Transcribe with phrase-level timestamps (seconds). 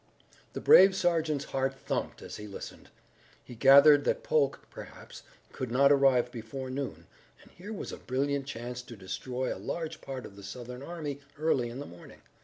[0.53, 2.89] The brave sergeant's heart thumped as he listened.
[3.43, 7.05] He gathered that Polk, perhaps, could not arrive before noon,
[7.43, 11.19] and here was a brilliant chance to destroy a large part of the Southern army
[11.37, 12.21] early in the morning.